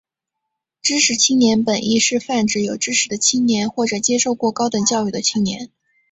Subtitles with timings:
[0.81, 5.69] 知识青年本义是泛指有知识的青年或者接受过高等教育的青年。